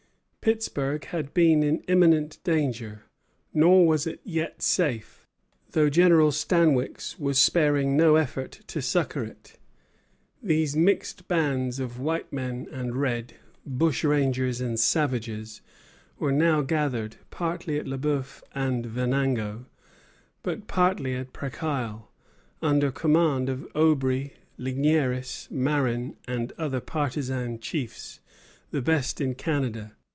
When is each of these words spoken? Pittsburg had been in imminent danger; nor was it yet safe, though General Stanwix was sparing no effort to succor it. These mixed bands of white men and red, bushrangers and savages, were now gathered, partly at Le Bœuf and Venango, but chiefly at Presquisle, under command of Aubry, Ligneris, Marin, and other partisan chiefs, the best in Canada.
Pittsburg 0.43 1.05
had 1.05 1.35
been 1.35 1.61
in 1.61 1.81
imminent 1.81 2.39
danger; 2.43 3.03
nor 3.53 3.85
was 3.85 4.07
it 4.07 4.19
yet 4.23 4.59
safe, 4.63 5.27
though 5.73 5.87
General 5.87 6.31
Stanwix 6.31 7.19
was 7.19 7.37
sparing 7.37 7.95
no 7.95 8.15
effort 8.15 8.61
to 8.65 8.81
succor 8.81 9.23
it. 9.23 9.59
These 10.41 10.75
mixed 10.75 11.27
bands 11.27 11.79
of 11.79 11.99
white 11.99 12.33
men 12.33 12.65
and 12.71 12.95
red, 12.95 13.35
bushrangers 13.67 14.59
and 14.61 14.79
savages, 14.79 15.61
were 16.17 16.31
now 16.31 16.63
gathered, 16.63 17.17
partly 17.29 17.77
at 17.77 17.85
Le 17.85 17.99
Bœuf 17.99 18.41
and 18.55 18.83
Venango, 18.87 19.67
but 20.41 20.67
chiefly 20.67 21.13
at 21.13 21.33
Presquisle, 21.33 22.07
under 22.63 22.91
command 22.91 23.47
of 23.47 23.67
Aubry, 23.75 24.33
Ligneris, 24.57 25.51
Marin, 25.51 26.17
and 26.27 26.51
other 26.53 26.79
partisan 26.81 27.59
chiefs, 27.59 28.21
the 28.71 28.81
best 28.81 29.21
in 29.21 29.35
Canada. 29.35 29.95